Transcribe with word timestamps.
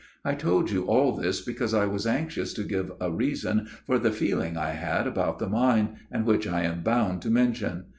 "I 0.25 0.33
told 0.33 0.71
you 0.71 0.85
all 0.85 1.11
this 1.15 1.41
because 1.41 1.75
I 1.75 1.85
was 1.85 2.07
anxious 2.07 2.53
to 2.55 2.63
give 2.63 2.91
a 2.99 3.11
reason 3.11 3.67
for 3.85 3.99
the 3.99 4.11
feeling 4.11 4.57
I 4.57 4.71
had 4.71 5.05
about 5.05 5.37
the 5.37 5.47
mine, 5.47 5.97
and 6.11 6.25
which 6.25 6.47
I 6.47 6.63
am 6.63 6.81
bound 6.81 7.21
to 7.21 7.29
mention. 7.29 7.85